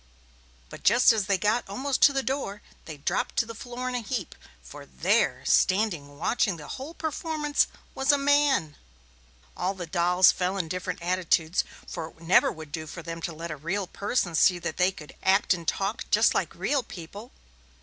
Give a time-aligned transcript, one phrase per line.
[0.69, 3.93] But just as they got almost to the door, they dropped to the floor in
[3.93, 8.77] a heap, for there, standing watching the whole performance, was a man.
[9.55, 13.31] All the dolls fell in different attitudes, for it would never do for them to
[13.31, 17.31] let a real person see that they could act and talk just like real people.